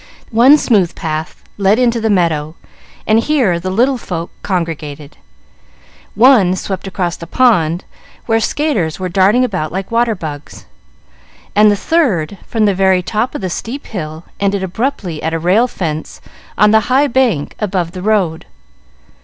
[0.31, 2.55] One smooth path led into the meadow,
[3.05, 5.15] and here the little folk congregated;
[6.15, 7.85] one swept across the pond,
[8.25, 10.65] where skaters were darting about like water bugs;
[11.55, 15.37] and the third, from the very top of the steep hill, ended abruptly at a
[15.39, 16.19] rail fence
[16.57, 18.47] on the high bank above the road.